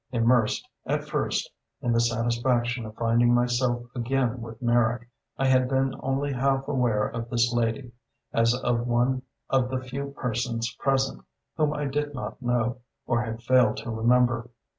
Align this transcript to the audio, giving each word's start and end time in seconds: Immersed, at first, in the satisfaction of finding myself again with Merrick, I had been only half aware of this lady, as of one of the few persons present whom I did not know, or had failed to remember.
Immersed, 0.11 0.67
at 0.87 1.03
first, 1.07 1.47
in 1.79 1.91
the 1.93 1.99
satisfaction 2.01 2.87
of 2.87 2.95
finding 2.95 3.35
myself 3.35 3.85
again 3.93 4.41
with 4.41 4.59
Merrick, 4.59 5.07
I 5.37 5.45
had 5.45 5.69
been 5.69 5.93
only 5.99 6.33
half 6.33 6.67
aware 6.67 7.07
of 7.07 7.29
this 7.29 7.53
lady, 7.53 7.91
as 8.33 8.55
of 8.63 8.87
one 8.87 9.21
of 9.51 9.69
the 9.69 9.79
few 9.79 10.07
persons 10.17 10.75
present 10.79 11.21
whom 11.55 11.71
I 11.73 11.85
did 11.85 12.15
not 12.15 12.41
know, 12.41 12.77
or 13.05 13.21
had 13.21 13.43
failed 13.43 13.77
to 13.77 13.91
remember. 13.91 14.49